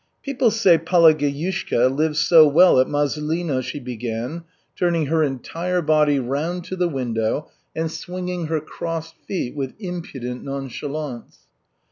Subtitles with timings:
[0.23, 4.43] "People say Palageyushka lives so well at Mazulino," she began,
[4.75, 10.43] turning her entire body round to the window and swinging her crossed feet with impudent
[10.43, 11.41] nonchalance.